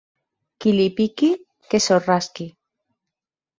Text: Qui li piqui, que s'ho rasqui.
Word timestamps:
Qui 0.65 0.73
li 0.77 0.85
piqui, 1.01 1.29
que 1.69 1.83
s'ho 1.89 2.01
rasqui. 2.07 2.51